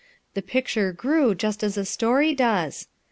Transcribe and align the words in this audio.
The 0.33 0.41
picture 0.41 0.91
grew, 0.93 1.35
just 1.35 1.61
as 1.63 1.77
a 1.77 1.85
story 1.85 2.33
docs. 2.33 2.87